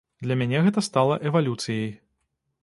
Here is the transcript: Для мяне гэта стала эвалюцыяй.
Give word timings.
Для 0.27 0.37
мяне 0.39 0.61
гэта 0.67 0.83
стала 0.87 1.19
эвалюцыяй. 1.33 1.93